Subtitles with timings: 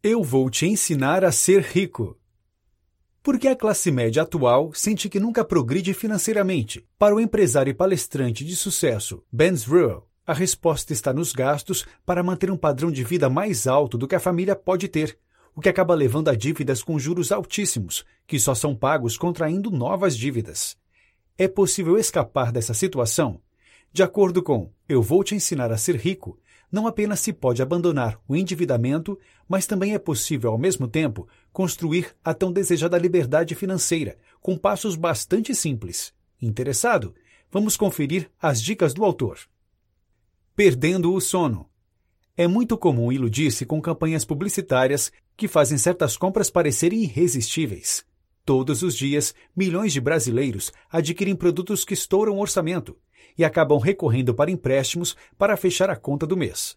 [0.00, 2.16] Eu vou te ensinar a ser rico.
[3.20, 6.86] Porque a classe média atual sente que nunca progride financeiramente.
[6.96, 12.22] Para o empresário e palestrante de sucesso Ben Zruel, a resposta está nos gastos para
[12.22, 15.18] manter um padrão de vida mais alto do que a família pode ter,
[15.52, 20.16] o que acaba levando a dívidas com juros altíssimos, que só são pagos contraindo novas
[20.16, 20.76] dívidas.
[21.36, 23.42] É possível escapar dessa situação?
[23.92, 26.38] De acordo com Eu Vou Te Ensinar a Ser Rico,
[26.70, 32.14] não apenas se pode abandonar o endividamento, mas também é possível, ao mesmo tempo, construir
[32.22, 36.12] a tão desejada liberdade financeira, com passos bastante simples.
[36.40, 37.14] Interessado?
[37.50, 39.38] Vamos conferir as dicas do autor.
[40.54, 41.66] Perdendo o sono.
[42.36, 48.04] É muito comum iludir-se com campanhas publicitárias que fazem certas compras parecerem irresistíveis.
[48.48, 52.96] Todos os dias, milhões de brasileiros adquirem produtos que estouram o orçamento
[53.36, 56.74] e acabam recorrendo para empréstimos para fechar a conta do mês.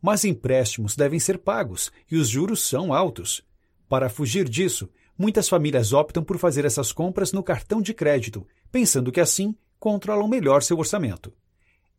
[0.00, 3.42] Mas empréstimos devem ser pagos e os juros são altos.
[3.88, 9.10] Para fugir disso, muitas famílias optam por fazer essas compras no cartão de crédito, pensando
[9.10, 11.32] que assim controlam melhor seu orçamento.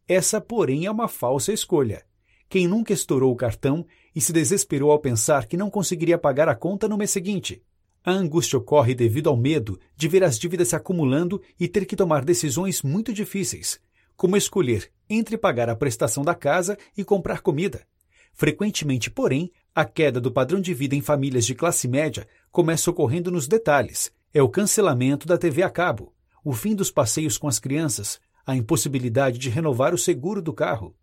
[0.08, 2.06] Essa, porém, é uma falsa escolha.
[2.48, 3.86] Quem nunca estourou o cartão
[4.16, 7.62] e se desesperou ao pensar que não conseguiria pagar a conta no mês seguinte?
[8.04, 11.96] A angústia ocorre devido ao medo de ver as dívidas se acumulando e ter que
[11.96, 13.80] tomar decisões muito difíceis,
[14.16, 17.86] como escolher entre pagar a prestação da casa e comprar comida.
[18.34, 23.30] Frequentemente, porém, a queda do padrão de vida em famílias de classe média começa ocorrendo
[23.30, 24.12] nos detalhes.
[24.34, 26.14] É o cancelamento da TV a cabo,
[26.44, 30.96] o fim dos passeios com as crianças, a impossibilidade de renovar o seguro do carro.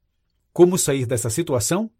[0.52, 1.90] Como sair dessa situação?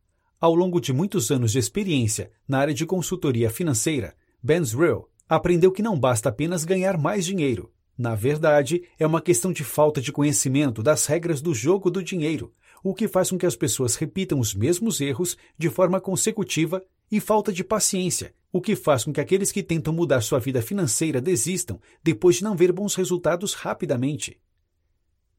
[0.41, 5.72] Ao longo de muitos anos de experiência na área de consultoria financeira, Ben Zrill aprendeu
[5.72, 7.72] que não basta apenas ganhar mais dinheiro.
[7.97, 12.55] Na verdade, é uma questão de falta de conhecimento das regras do jogo do dinheiro,
[12.83, 17.19] o que faz com que as pessoas repitam os mesmos erros de forma consecutiva e
[17.19, 21.20] falta de paciência, o que faz com que aqueles que tentam mudar sua vida financeira
[21.20, 24.41] desistam depois de não ver bons resultados rapidamente.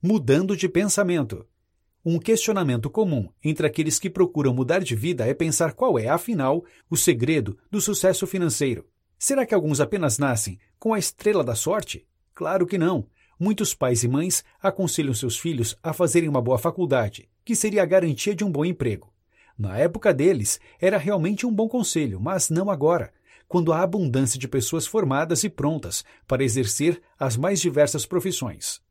[0.01, 1.45] Mudando de pensamento.
[2.11, 6.65] Um questionamento comum entre aqueles que procuram mudar de vida é pensar qual é, afinal,
[6.89, 8.87] o segredo do sucesso financeiro.
[9.19, 12.07] Será que alguns apenas nascem com a estrela da sorte?
[12.33, 13.05] Claro que não.
[13.39, 17.85] Muitos pais e mães aconselham seus filhos a fazerem uma boa faculdade, que seria a
[17.85, 19.13] garantia de um bom emprego.
[19.55, 23.13] Na época deles, era realmente um bom conselho, mas não agora,
[23.47, 28.81] quando há abundância de pessoas formadas e prontas para exercer as mais diversas profissões.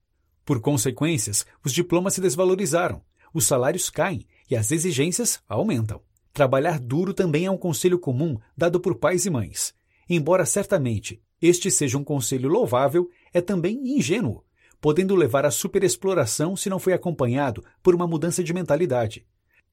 [0.45, 3.03] Por consequências, os diplomas se desvalorizaram,
[3.33, 6.01] os salários caem e as exigências aumentam.
[6.33, 9.75] Trabalhar duro também é um conselho comum dado por pais e mães.
[10.09, 14.45] Embora certamente este seja um conselho louvável, é também ingênuo,
[14.81, 19.25] podendo levar à superexploração se não foi acompanhado por uma mudança de mentalidade.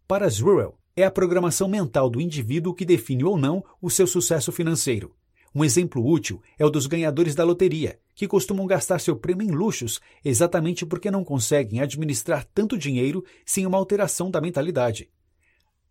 [0.08, 4.52] Para Zruel, é a programação mental do indivíduo que define ou não o seu sucesso
[4.52, 5.16] financeiro.
[5.56, 9.52] Um exemplo útil é o dos ganhadores da loteria, que costumam gastar seu prêmio em
[9.52, 15.10] luxos exatamente porque não conseguem administrar tanto dinheiro sem uma alteração da mentalidade.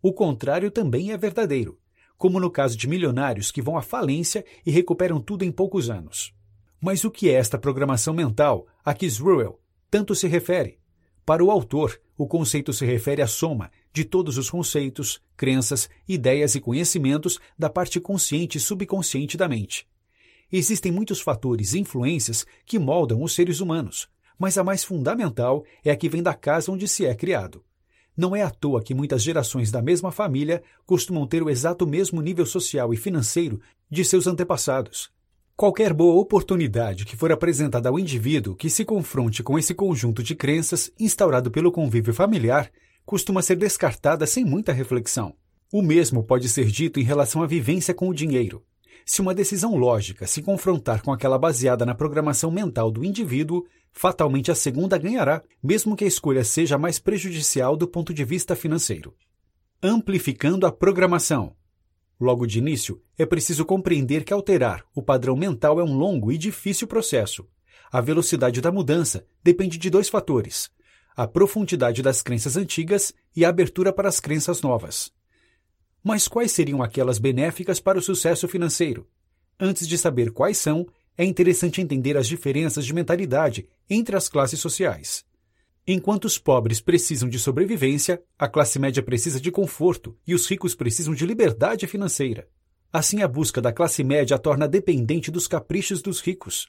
[0.01, 1.79] O contrário também é verdadeiro
[2.17, 6.33] como no caso de milionários que vão à falência e recuperam tudo em poucos anos.
[6.79, 9.59] Mas o que é esta programação mental a que Zruel
[9.89, 10.79] tanto se refere?
[11.25, 16.53] Para o autor, o conceito se refere à soma de todos os conceitos, crenças, ideias
[16.53, 19.87] e conhecimentos da parte consciente e subconsciente da mente.
[20.51, 25.91] Existem muitos fatores e influências que moldam os seres humanos, mas a mais fundamental é
[25.91, 27.63] a que vem da casa onde se é criado.
[28.17, 32.21] Não é à toa que muitas gerações da mesma família costumam ter o exato mesmo
[32.21, 35.09] nível social e financeiro de seus antepassados.
[35.55, 40.35] Qualquer boa oportunidade que for apresentada ao indivíduo que se confronte com esse conjunto de
[40.35, 42.69] crenças instaurado pelo convívio familiar
[43.05, 45.35] costuma ser descartada sem muita reflexão.
[45.71, 48.63] O mesmo pode ser dito em relação à vivência com o dinheiro.
[49.05, 54.51] Se uma decisão lógica se confrontar com aquela baseada na programação mental do indivíduo, fatalmente
[54.51, 59.13] a segunda ganhará, mesmo que a escolha seja mais prejudicial do ponto de vista financeiro.
[59.81, 61.55] Amplificando a programação.
[62.19, 66.37] Logo de início, é preciso compreender que alterar o padrão mental é um longo e
[66.37, 67.45] difícil processo.
[67.91, 70.69] A velocidade da mudança depende de dois fatores:
[71.15, 75.11] a profundidade das crenças antigas e a abertura para as crenças novas.
[76.03, 79.07] Mas quais seriam aquelas benéficas para o sucesso financeiro?
[79.59, 80.85] Antes de saber quais são,
[81.17, 85.25] é interessante entender as diferenças de mentalidade entre as classes sociais.
[85.87, 90.75] Enquanto os pobres precisam de sobrevivência, a classe média precisa de conforto e os ricos
[90.75, 92.47] precisam de liberdade financeira.
[92.91, 96.67] Assim, a busca da classe média a torna dependente dos caprichos dos ricos.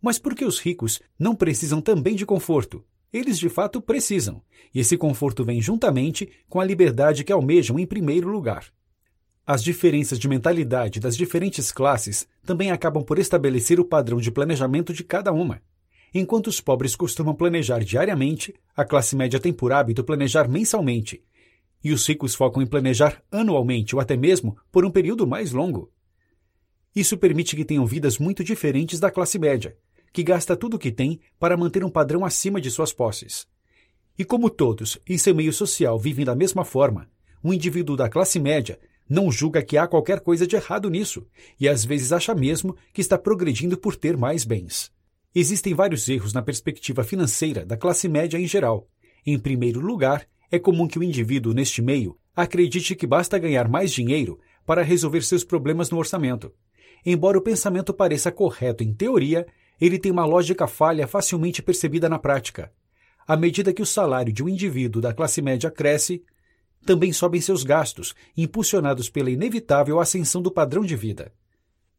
[0.00, 2.84] Mas por que os ricos não precisam também de conforto?
[3.12, 4.42] Eles de fato precisam,
[4.74, 8.66] e esse conforto vem juntamente com a liberdade que almejam em primeiro lugar.
[9.46, 14.92] As diferenças de mentalidade das diferentes classes também acabam por estabelecer o padrão de planejamento
[14.92, 15.62] de cada uma.
[16.12, 21.22] Enquanto os pobres costumam planejar diariamente, a classe média tem por hábito planejar mensalmente,
[21.82, 25.90] e os ricos focam em planejar anualmente ou até mesmo por um período mais longo.
[26.94, 29.76] Isso permite que tenham vidas muito diferentes da classe média,
[30.12, 33.46] que gasta tudo o que tem para manter um padrão acima de suas posses.
[34.18, 37.08] E como todos em seu meio social vivem da mesma forma,
[37.42, 38.78] um indivíduo da classe média
[39.08, 41.26] não julga que há qualquer coisa de errado nisso
[41.58, 44.90] e às vezes acha mesmo que está progredindo por ter mais bens.
[45.34, 48.88] Existem vários erros na perspectiva financeira da classe média em geral.
[49.24, 53.92] Em primeiro lugar, é comum que o indivíduo neste meio acredite que basta ganhar mais
[53.92, 56.52] dinheiro para resolver seus problemas no orçamento.
[57.04, 59.46] Embora o pensamento pareça correto em teoria,
[59.80, 62.72] ele tem uma lógica falha facilmente percebida na prática.
[63.26, 66.24] À medida que o salário de um indivíduo da classe média cresce,
[66.86, 71.32] também sobem seus gastos, impulsionados pela inevitável ascensão do padrão de vida.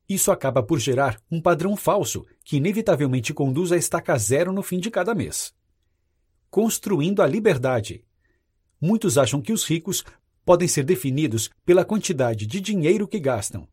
[0.07, 4.79] Isso acaba por gerar um padrão falso que inevitavelmente conduz a estaca zero no fim
[4.79, 5.53] de cada mês.
[6.49, 8.03] Construindo a liberdade.
[8.81, 10.03] Muitos acham que os ricos
[10.43, 13.67] podem ser definidos pela quantidade de dinheiro que gastam.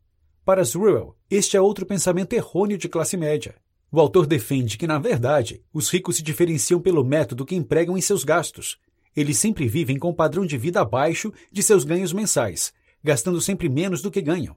[0.45, 3.55] Para Zruel, este é outro pensamento errôneo de classe média.
[3.91, 8.01] O autor defende que, na verdade, os ricos se diferenciam pelo método que empregam em
[8.01, 8.77] seus gastos.
[9.15, 12.73] Eles sempre vivem com um padrão de vida abaixo de seus ganhos mensais,
[13.03, 14.55] gastando sempre menos do que ganham.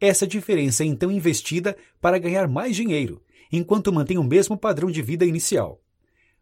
[0.00, 5.00] Essa diferença é então investida para ganhar mais dinheiro, enquanto mantém o mesmo padrão de
[5.00, 5.80] vida inicial.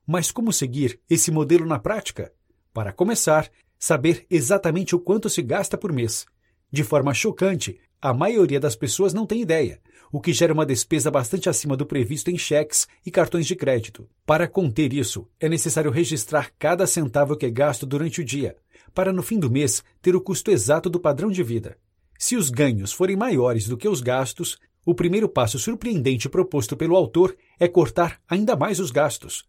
[0.06, 2.32] Mas como seguir esse modelo na prática?
[2.72, 6.26] Para começar, saber exatamente o quanto se gasta por mês.
[6.72, 9.80] De forma chocante, a maioria das pessoas não tem ideia,
[10.12, 14.06] o que gera uma despesa bastante acima do previsto em cheques e cartões de crédito.
[14.26, 18.58] Para conter isso, é necessário registrar cada centavo que é gasto durante o dia,
[18.92, 21.78] para no fim do mês ter o custo exato do padrão de vida.
[22.18, 26.96] Se os ganhos forem maiores do que os gastos, o primeiro passo surpreendente proposto pelo
[26.96, 29.46] autor é cortar ainda mais os gastos.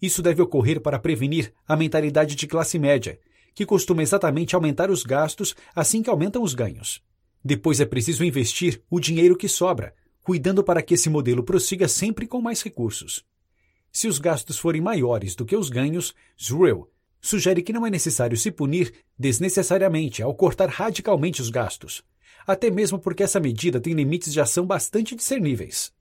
[0.00, 3.18] Isso deve ocorrer para prevenir a mentalidade de classe média,
[3.52, 7.04] que costuma exatamente aumentar os gastos assim que aumentam os ganhos.
[7.46, 12.26] Depois é preciso investir o dinheiro que sobra, cuidando para que esse modelo prossiga sempre
[12.26, 13.24] com mais recursos.
[13.92, 16.12] Se os gastos forem maiores do que os ganhos,
[16.42, 16.90] Zruel
[17.20, 22.02] sugere que não é necessário se punir desnecessariamente ao cortar radicalmente os gastos,
[22.44, 25.92] até mesmo porque essa medida tem limites de ação bastante discerníveis.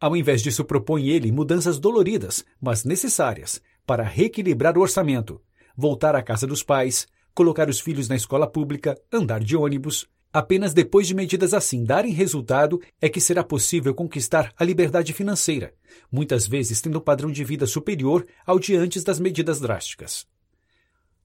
[0.00, 5.38] Ao invés disso, propõe ele mudanças doloridas, mas necessárias, para reequilibrar o orçamento,
[5.76, 10.74] voltar à casa dos pais, colocar os filhos na escola pública, andar de ônibus, Apenas
[10.74, 15.72] depois de medidas assim darem resultado é que será possível conquistar a liberdade financeira,
[16.10, 20.26] muitas vezes tendo um padrão de vida superior ao de antes das medidas drásticas.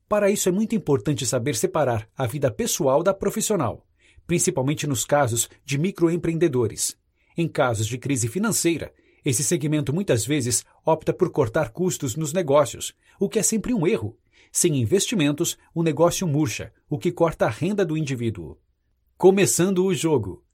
[0.07, 3.83] Para isso é muito importante saber separar a vida pessoal da profissional,
[4.27, 6.95] principalmente nos casos de microempreendedores.
[7.35, 8.93] Em casos de crise financeira,
[9.25, 13.87] esse segmento muitas vezes opta por cortar custos nos negócios, o que é sempre um
[13.87, 14.15] erro.
[14.51, 18.55] Sem investimentos, o negócio murcha, o que corta a renda do indivíduo.
[19.21, 20.45] Começando o jogo.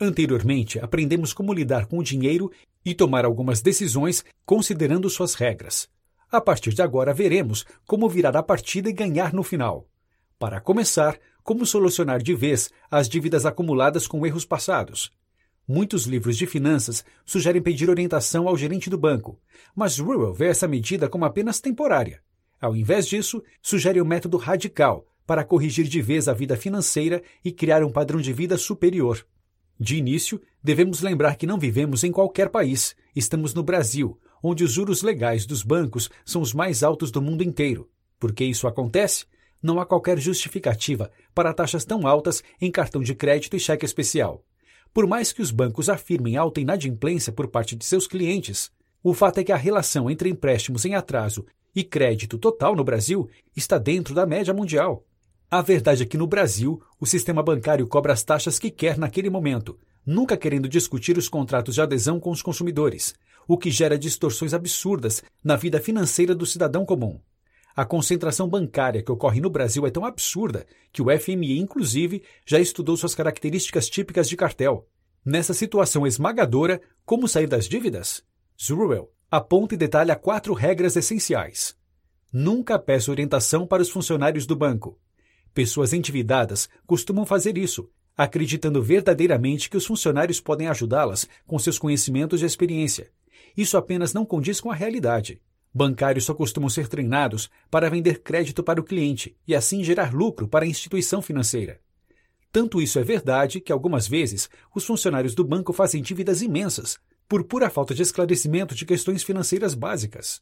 [0.00, 2.50] Anteriormente, aprendemos como lidar com o dinheiro
[2.82, 5.90] e tomar algumas decisões considerando suas regras.
[6.32, 9.86] A partir de agora, veremos como virar a partida e ganhar no final.
[10.38, 15.12] Para começar, como solucionar de vez as dívidas acumuladas com erros passados.
[15.68, 19.38] Muitos livros de finanças sugerem pedir orientação ao gerente do banco,
[19.76, 22.22] mas Rural vê essa medida como apenas temporária.
[22.58, 27.50] Ao invés disso, sugere um método radical para corrigir de vez a vida financeira e
[27.50, 29.26] criar um padrão de vida superior.
[29.78, 34.72] De início, devemos lembrar que não vivemos em qualquer país, estamos no Brasil, onde os
[34.72, 37.90] juros legais dos bancos são os mais altos do mundo inteiro.
[38.20, 39.26] Por que isso acontece?
[39.62, 44.44] Não há qualquer justificativa para taxas tão altas em cartão de crédito e cheque especial.
[44.92, 48.70] Por mais que os bancos afirmem alta inadimplência por parte de seus clientes,
[49.02, 53.28] o fato é que a relação entre empréstimos em atraso e crédito total no Brasil
[53.56, 55.04] está dentro da média mundial.
[55.54, 59.30] A verdade é que no Brasil, o sistema bancário cobra as taxas que quer naquele
[59.30, 63.14] momento, nunca querendo discutir os contratos de adesão com os consumidores,
[63.46, 67.20] o que gera distorções absurdas na vida financeira do cidadão comum.
[67.72, 72.58] A concentração bancária que ocorre no Brasil é tão absurda que o FMI, inclusive, já
[72.58, 74.88] estudou suas características típicas de cartel.
[75.24, 78.24] Nessa situação esmagadora, como sair das dívidas?
[78.60, 81.76] Zruel aponta e detalha quatro regras essenciais.
[82.32, 84.98] Nunca peça orientação para os funcionários do banco.
[85.54, 92.42] Pessoas endividadas costumam fazer isso, acreditando verdadeiramente que os funcionários podem ajudá-las com seus conhecimentos
[92.42, 93.10] e experiência.
[93.56, 95.40] Isso apenas não condiz com a realidade.
[95.72, 100.48] Bancários só costumam ser treinados para vender crédito para o cliente e assim gerar lucro
[100.48, 101.80] para a instituição financeira.
[102.50, 107.44] Tanto isso é verdade que algumas vezes os funcionários do banco fazem dívidas imensas por
[107.44, 110.40] pura falta de esclarecimento de questões financeiras básicas.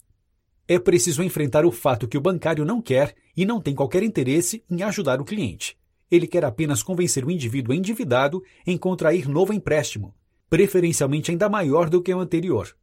[0.72, 4.64] É preciso enfrentar o fato que o bancário não quer e não tem qualquer interesse
[4.70, 5.76] em ajudar o cliente.
[6.10, 10.14] Ele quer apenas convencer o indivíduo endividado em contrair novo empréstimo,
[10.48, 12.74] preferencialmente ainda maior do que o anterior.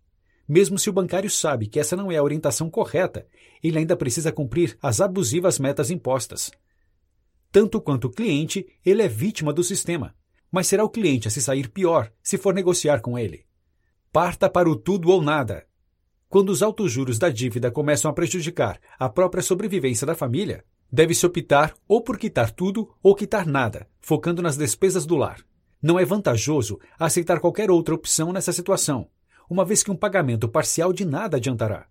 [0.47, 3.25] Mesmo se o bancário sabe que essa não é a orientação correta,
[3.63, 6.51] ele ainda precisa cumprir as abusivas metas impostas.
[7.51, 10.13] Tanto quanto o cliente, ele é vítima do sistema,
[10.51, 13.47] mas será o cliente a se sair pior se for negociar com ele.
[14.11, 15.65] Parta para o tudo ou nada.
[16.29, 21.25] Quando os altos juros da dívida começam a prejudicar a própria sobrevivência da família, deve-se
[21.25, 25.43] optar ou por quitar tudo ou quitar nada, focando nas despesas do lar.
[25.81, 29.09] Não é vantajoso aceitar qualquer outra opção nessa situação,
[29.49, 31.87] uma vez que um pagamento parcial de nada adiantará.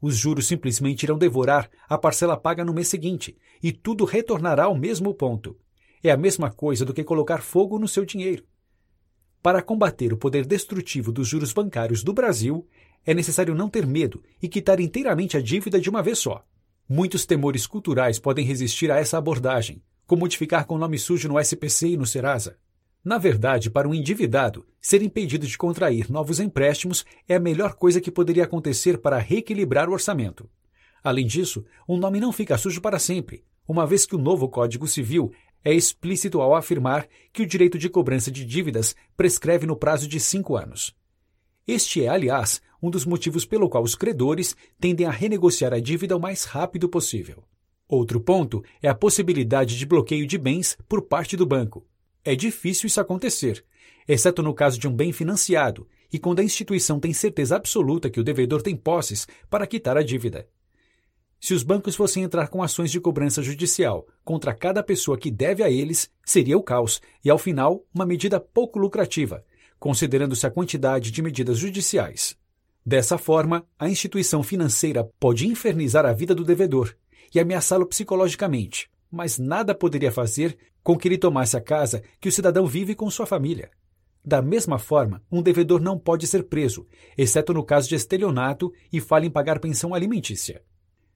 [0.00, 4.74] Os juros simplesmente irão devorar a parcela paga no mês seguinte e tudo retornará ao
[4.74, 5.54] mesmo ponto.
[6.02, 8.42] É a mesma coisa do que colocar fogo no seu dinheiro.
[9.42, 12.64] Para combater o poder destrutivo dos juros bancários do Brasil,
[13.04, 16.44] é necessário não ter medo e quitar inteiramente a dívida de uma vez só.
[16.88, 21.88] Muitos temores culturais podem resistir a essa abordagem, como modificar com nome sujo no SPC
[21.88, 22.56] e no Serasa.
[23.04, 28.00] Na verdade, para um endividado, ser impedido de contrair novos empréstimos é a melhor coisa
[28.00, 30.48] que poderia acontecer para reequilibrar o orçamento.
[31.02, 34.86] Além disso, o nome não fica sujo para sempre, uma vez que o novo Código
[34.86, 35.32] Civil
[35.64, 40.20] é explícito ao afirmar que o direito de cobrança de dívidas prescreve no prazo de
[40.20, 40.94] cinco anos.
[41.66, 46.16] Este é, aliás, um dos motivos pelo qual os credores tendem a renegociar a dívida
[46.16, 47.44] o mais rápido possível.
[47.88, 51.86] Outro ponto é a possibilidade de bloqueio de bens por parte do banco,
[52.24, 53.64] é difícil isso acontecer,
[54.06, 58.20] exceto no caso de um bem financiado e quando a instituição tem certeza absoluta que
[58.20, 60.46] o devedor tem posses para quitar a dívida.
[61.40, 65.64] Se os bancos fossem entrar com ações de cobrança judicial contra cada pessoa que deve
[65.64, 69.44] a eles, seria o caos e, ao final, uma medida pouco lucrativa,
[69.80, 72.36] considerando-se a quantidade de medidas judiciais.
[72.84, 76.94] Dessa forma, a instituição financeira pode infernizar a vida do devedor
[77.32, 82.32] e ameaçá-lo psicologicamente, mas nada poderia fazer com que ele tomasse a casa que o
[82.32, 83.70] cidadão vive com sua família.
[84.24, 86.86] Da mesma forma, um devedor não pode ser preso,
[87.16, 90.62] exceto no caso de estelionato e falha em pagar pensão alimentícia.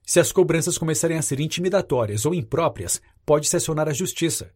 [0.05, 4.51] Se as cobranças começarem a ser intimidatórias ou impróprias, pode-se acionar a justiça.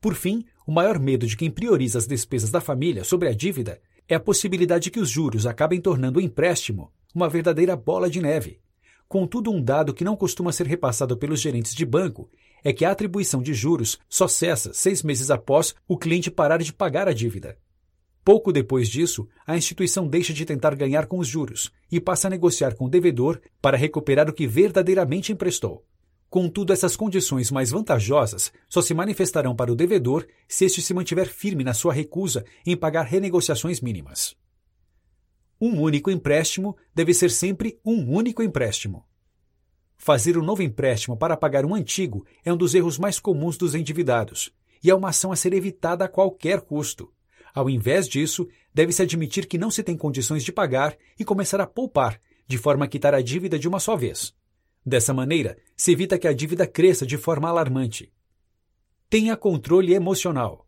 [0.00, 3.80] Por fim, o maior medo de quem prioriza as despesas da família sobre a dívida
[4.12, 8.20] é a possibilidade de que os juros acabem tornando o empréstimo uma verdadeira bola de
[8.20, 8.60] neve.
[9.08, 12.30] Contudo, um dado que não costuma ser repassado pelos gerentes de banco
[12.62, 16.72] é que a atribuição de juros só cessa seis meses após o cliente parar de
[16.74, 17.56] pagar a dívida.
[18.22, 22.30] Pouco depois disso, a instituição deixa de tentar ganhar com os juros e passa a
[22.30, 25.84] negociar com o devedor para recuperar o que verdadeiramente emprestou.
[26.32, 31.28] Contudo, essas condições mais vantajosas só se manifestarão para o devedor se este se mantiver
[31.28, 34.34] firme na sua recusa em pagar renegociações mínimas.
[35.60, 39.04] Um único empréstimo deve ser sempre um único empréstimo.
[39.98, 43.74] Fazer um novo empréstimo para pagar um antigo é um dos erros mais comuns dos
[43.74, 44.50] endividados,
[44.82, 47.12] e é uma ação a ser evitada a qualquer custo.
[47.54, 51.66] Ao invés disso, deve-se admitir que não se tem condições de pagar e começar a
[51.66, 54.34] poupar, de forma a quitar a dívida de uma só vez.
[54.84, 58.12] Dessa maneira, se evita que a dívida cresça de forma alarmante.
[59.08, 60.66] Tenha controle emocional.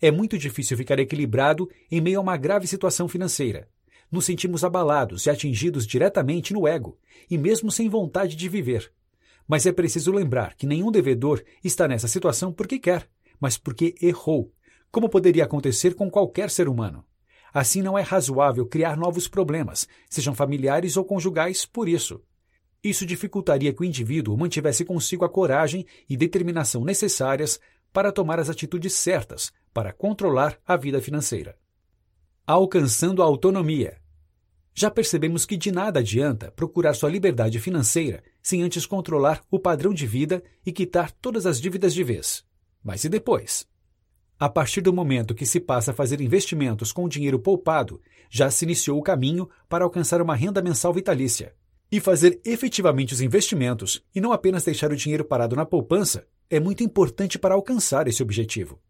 [0.00, 3.68] É muito difícil ficar equilibrado em meio a uma grave situação financeira
[4.12, 6.98] nos sentimos abalados e atingidos diretamente no ego,
[7.30, 8.92] e mesmo sem vontade de viver.
[9.48, 13.08] Mas é preciso lembrar que nenhum devedor está nessa situação porque quer,
[13.40, 14.52] mas porque errou,
[14.90, 17.02] como poderia acontecer com qualquer ser humano.
[17.54, 22.22] Assim, não é razoável criar novos problemas, sejam familiares ou conjugais, por isso.
[22.82, 27.60] Isso dificultaria que o indivíduo mantivesse consigo a coragem e determinação necessárias
[27.92, 31.56] para tomar as atitudes certas para controlar a vida financeira.
[32.44, 33.98] Alcançando a autonomia.
[34.74, 39.94] Já percebemos que de nada adianta procurar sua liberdade financeira sem antes controlar o padrão
[39.94, 42.44] de vida e quitar todas as dívidas de vez.
[42.82, 43.66] Mas e depois?
[44.40, 48.50] A partir do momento que se passa a fazer investimentos com o dinheiro poupado, já
[48.50, 51.54] se iniciou o caminho para alcançar uma renda mensal vitalícia.
[51.92, 56.58] E fazer efetivamente os investimentos, e não apenas deixar o dinheiro parado na poupança, é
[56.58, 58.80] muito importante para alcançar esse objetivo.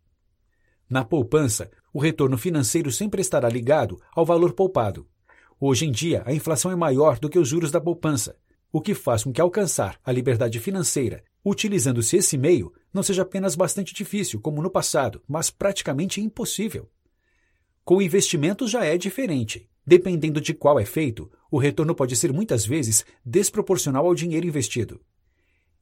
[0.88, 5.06] Na poupança, o retorno financeiro sempre estará ligado ao valor poupado,
[5.64, 8.36] Hoje em dia, a inflação é maior do que os juros da poupança,
[8.72, 13.54] o que faz com que alcançar a liberdade financeira utilizando-se esse meio não seja apenas
[13.54, 16.90] bastante difícil, como no passado, mas praticamente impossível.
[17.84, 19.68] Com investimentos já é diferente.
[19.86, 25.02] Dependendo de qual é feito, o retorno pode ser muitas vezes desproporcional ao dinheiro investido.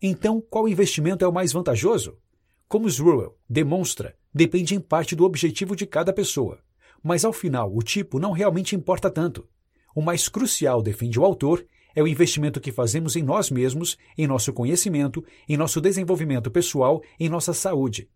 [0.02, 2.18] Então, qual investimento é o mais vantajoso?
[2.66, 6.58] Como Rural demonstra, depende em parte do objetivo de cada pessoa,
[7.00, 9.48] mas ao final o tipo não realmente importa tanto.
[9.94, 14.26] O mais crucial, defende o autor, é o investimento que fazemos em nós mesmos, em
[14.26, 18.10] nosso conhecimento, em nosso desenvolvimento pessoal, em nossa saúde.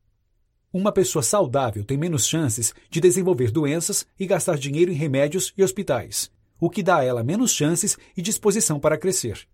[0.73, 5.63] Uma pessoa saudável tem menos chances de desenvolver doenças e gastar dinheiro em remédios e
[5.63, 9.47] hospitais, o que dá a ela menos chances e disposição para crescer.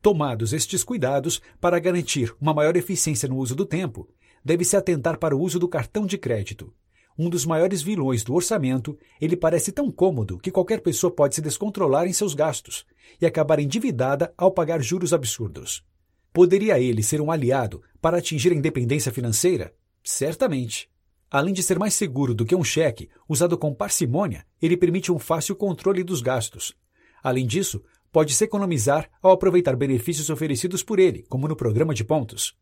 [0.00, 4.08] Tomados estes cuidados para garantir uma maior eficiência no uso do tempo,
[4.44, 6.74] deve-se atentar para o uso do cartão de crédito.
[7.18, 11.42] Um dos maiores vilões do orçamento, ele parece tão cômodo que qualquer pessoa pode se
[11.42, 12.86] descontrolar em seus gastos
[13.20, 15.84] e acabar endividada ao pagar juros absurdos.
[16.32, 19.74] Poderia ele ser um aliado para atingir a independência financeira?
[20.02, 20.91] Certamente.
[21.32, 25.18] Além de ser mais seguro do que um cheque, usado com parcimônia, ele permite um
[25.18, 26.74] fácil controle dos gastos.
[27.22, 32.54] Além disso, pode-se economizar ao aproveitar benefícios oferecidos por ele, como no programa de pontos.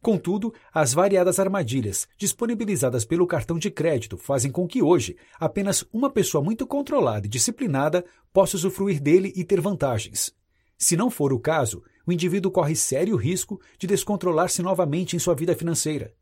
[0.00, 6.08] Contudo, as variadas armadilhas disponibilizadas pelo cartão de crédito fazem com que hoje apenas uma
[6.08, 10.32] pessoa muito controlada e disciplinada possa usufruir dele e ter vantagens.
[10.78, 15.34] Se não for o caso, o indivíduo corre sério risco de descontrolar-se novamente em sua
[15.34, 16.14] vida financeira.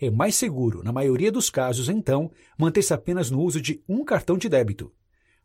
[0.00, 4.38] É mais seguro, na maioria dos casos, então, manter-se apenas no uso de um cartão
[4.38, 4.90] de débito.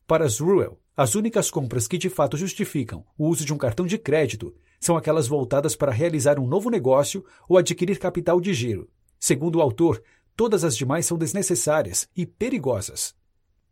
[0.08, 3.98] Para Zruel, as únicas compras que de fato justificam o uso de um cartão de
[3.98, 8.90] crédito são aquelas voltadas para realizar um novo negócio ou adquirir capital de giro.
[9.20, 10.02] Segundo o autor,
[10.38, 13.14] todas as demais são desnecessárias e perigosas.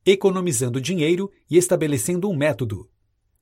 [0.06, 2.90] Economizando dinheiro e estabelecendo um método.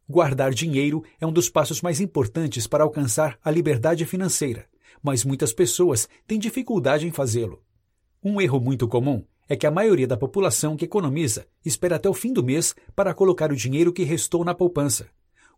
[0.08, 4.68] Guardar dinheiro é um dos passos mais importantes para alcançar a liberdade financeira,
[5.02, 7.64] mas muitas pessoas têm dificuldade em fazê-lo.
[8.24, 12.14] Um erro muito comum é que a maioria da população que economiza espera até o
[12.14, 15.10] fim do mês para colocar o dinheiro que restou na poupança,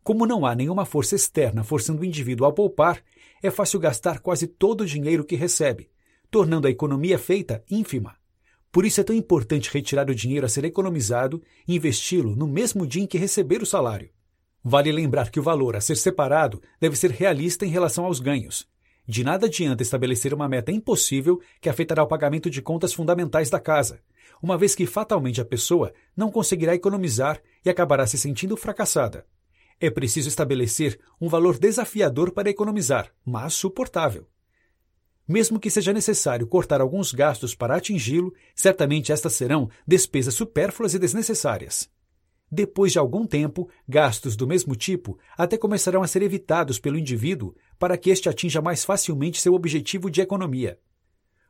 [0.04, 3.02] como não há nenhuma força externa forçando o indivíduo a poupar,
[3.42, 5.90] é fácil gastar quase todo o dinheiro que recebe,
[6.30, 8.16] tornando a economia feita ínfima.
[8.70, 12.86] Por isso é tão importante retirar o dinheiro a ser economizado e investi-lo no mesmo
[12.86, 14.10] dia em que receber o salário.
[14.62, 18.68] Vale lembrar que o valor a ser separado deve ser realista em relação aos ganhos.
[19.06, 23.60] De nada adianta estabelecer uma meta impossível que afetará o pagamento de contas fundamentais da
[23.60, 24.02] casa,
[24.42, 29.26] uma vez que fatalmente a pessoa não conseguirá economizar e acabará se sentindo fracassada.
[29.80, 34.28] É preciso estabelecer um valor desafiador para economizar, mas suportável.
[35.28, 41.00] Mesmo que seja necessário cortar alguns gastos para atingi-lo, certamente estas serão despesas supérfluas e
[41.00, 41.90] desnecessárias.
[42.52, 47.56] Depois de algum tempo, gastos do mesmo tipo até começarão a ser evitados pelo indivíduo
[47.84, 50.80] para que este atinja mais facilmente seu objetivo de economia.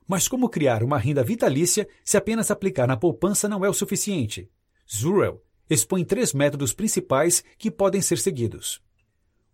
[0.08, 4.50] Mas como criar uma renda vitalícia se apenas aplicar na poupança não é o suficiente?
[4.92, 8.82] Zurel expõe três métodos principais que podem ser seguidos.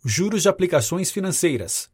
[0.05, 1.91] Juros de aplicações financeiras.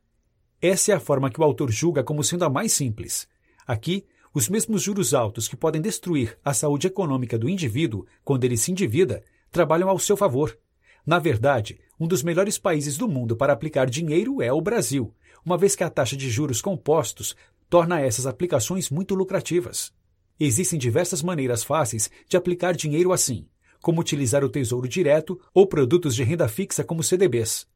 [0.61, 3.27] Essa é a forma que o autor julga como sendo a mais simples.
[3.65, 8.55] Aqui, os mesmos juros altos que podem destruir a saúde econômica do indivíduo quando ele
[8.55, 10.55] se endivida trabalham ao seu favor.
[11.03, 15.13] Na verdade, um dos melhores países do mundo para aplicar dinheiro é o Brasil,
[15.45, 17.35] uma vez que a taxa de juros compostos
[17.69, 19.93] torna essas aplicações muito lucrativas.
[20.39, 23.47] Existem diversas maneiras fáceis de aplicar dinheiro assim
[23.85, 27.67] como utilizar o tesouro direto ou produtos de renda fixa como CDBs.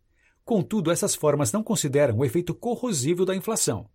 [0.43, 3.87] Contudo, essas formas não consideram o efeito corrosivo da inflação.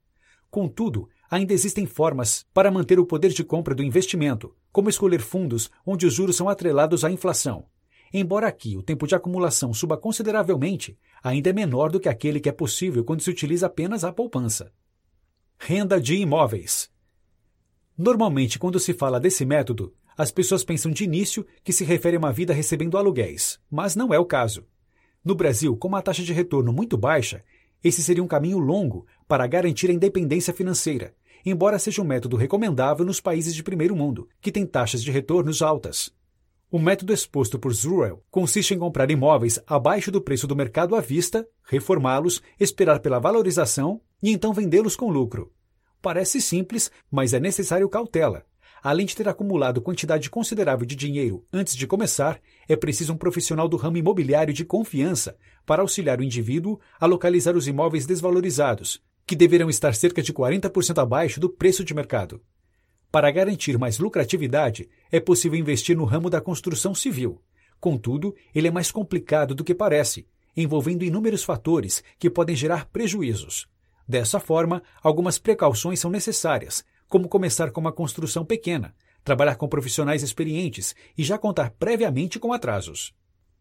[0.48, 5.68] Contudo, ainda existem formas para manter o poder de compra do investimento, como escolher fundos
[5.84, 7.66] onde os juros são atrelados à inflação.
[8.16, 12.48] Embora aqui o tempo de acumulação suba consideravelmente, ainda é menor do que aquele que
[12.48, 14.70] é possível quando se utiliza apenas a poupança.
[15.59, 16.88] Renda de imóveis.
[17.98, 22.20] Normalmente, quando se fala desse método, as pessoas pensam de início que se refere a
[22.20, 24.64] uma vida recebendo aluguéis, mas não é o caso.
[25.24, 27.42] No Brasil, com uma taxa de retorno muito baixa,
[27.83, 33.05] esse seria um caminho longo para garantir a independência financeira, embora seja um método recomendável
[33.05, 36.14] nos países de primeiro mundo, que têm taxas de retornos altas.
[36.74, 41.00] O método exposto por Zruel consiste em comprar imóveis abaixo do preço do mercado à
[41.00, 45.52] vista, reformá-los, esperar pela valorização e então vendê-los com lucro.
[46.02, 48.44] Parece simples, mas é necessário cautela,
[48.82, 53.68] Além de ter acumulado quantidade considerável de dinheiro antes de começar, é preciso um profissional
[53.68, 59.37] do ramo imobiliário de confiança para auxiliar o indivíduo a localizar os imóveis desvalorizados, que
[59.37, 62.42] deverão estar cerca de 40% abaixo do preço de mercado.
[63.14, 67.40] Para garantir mais lucratividade, é possível investir no ramo da construção civil.
[67.79, 73.68] Contudo, ele é mais complicado do que parece, envolvendo inúmeros fatores que podem gerar prejuízos.
[74.09, 80.24] Dessa forma, algumas precauções são necessárias, como começar com uma construção pequena, trabalhar com profissionais
[80.24, 83.14] experientes e já contar previamente com atrasos.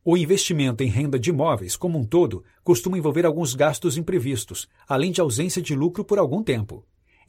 [0.03, 5.11] O investimento em renda de imóveis, como um todo, costuma envolver alguns gastos imprevistos, além
[5.11, 6.83] de ausência de lucro por algum tempo.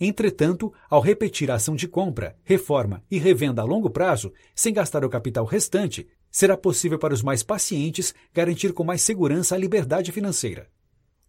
[0.06, 5.02] Entretanto, ao repetir a ação de compra, reforma e revenda a longo prazo, sem gastar
[5.02, 10.12] o capital restante, será possível para os mais pacientes garantir com mais segurança a liberdade
[10.12, 10.68] financeira.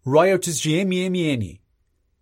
[0.05, 1.63] Royalties de MMN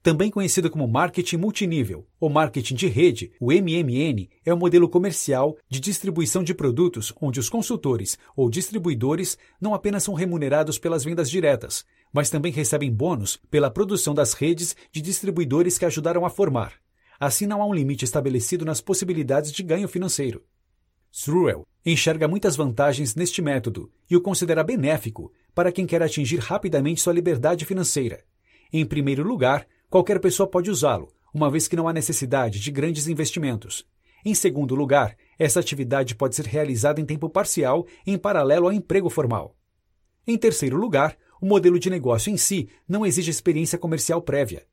[0.04, 5.58] também conhecido como marketing multinível ou marketing de rede, o MMN é um modelo comercial
[5.70, 11.30] de distribuição de produtos onde os consultores ou distribuidores não apenas são remunerados pelas vendas
[11.30, 16.76] diretas, mas também recebem bônus pela produção das redes de distribuidores que ajudaram a formar.
[17.20, 20.44] Assim, não há um limite estabelecido nas possibilidades de ganho financeiro.
[21.12, 27.02] Sruel enxerga muitas vantagens neste método e o considera benéfico para quem quer atingir rapidamente
[27.02, 28.24] sua liberdade financeira.
[28.72, 33.08] Em primeiro lugar, Qualquer pessoa pode usá-lo, uma vez que não há necessidade de grandes
[33.08, 33.86] investimentos.
[34.26, 39.08] Em segundo lugar, essa atividade pode ser realizada em tempo parcial em paralelo ao emprego
[39.08, 39.56] formal.
[40.26, 44.66] Em terceiro lugar, o modelo de negócio em si não exige experiência comercial prévia.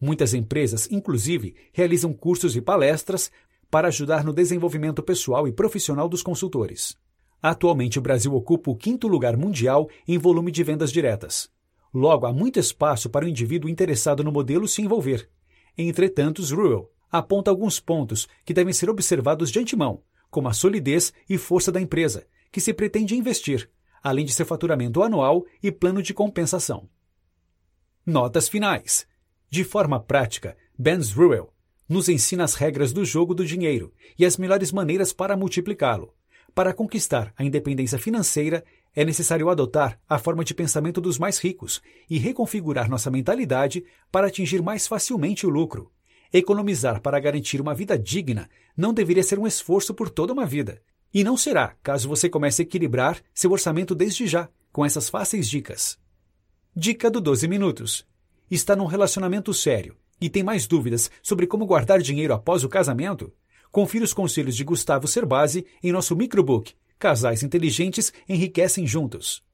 [0.00, 3.30] Muitas empresas, inclusive, realizam cursos e palestras
[3.70, 6.96] para ajudar no desenvolvimento pessoal e profissional dos consultores.
[7.40, 11.48] Atualmente, o Brasil ocupa o quinto lugar mundial em volume de vendas diretas.
[11.94, 15.30] Logo, há muito espaço para o indivíduo interessado no modelo se envolver.
[15.78, 21.38] Entretanto, Ruel aponta alguns pontos que devem ser observados de antemão, como a solidez e
[21.38, 23.70] força da empresa, que se pretende investir,
[24.06, 26.88] além de seu faturamento anual e plano de compensação.
[28.06, 29.04] Notas finais.
[29.50, 31.52] De forma prática, Benz Ruel
[31.88, 36.14] nos ensina as regras do jogo do dinheiro e as melhores maneiras para multiplicá-lo.
[36.54, 38.64] Para conquistar a independência financeira,
[38.94, 44.28] é necessário adotar a forma de pensamento dos mais ricos e reconfigurar nossa mentalidade para
[44.28, 45.90] atingir mais facilmente o lucro.
[46.32, 50.80] Economizar para garantir uma vida digna não deveria ser um esforço por toda uma vida.
[51.12, 55.48] E não será caso você comece a equilibrar seu orçamento desde já com essas fáceis
[55.48, 55.98] dicas.
[56.74, 58.06] Dica do 12 Minutos:
[58.50, 63.32] Está num relacionamento sério e tem mais dúvidas sobre como guardar dinheiro após o casamento?
[63.70, 69.44] Confira os conselhos de Gustavo Cerbasi em nosso microbook Casais inteligentes enriquecem juntos.